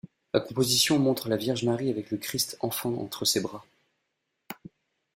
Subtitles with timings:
[0.33, 3.63] La composition montre la Vierge Marie avec le Christ enfant entre ses bras.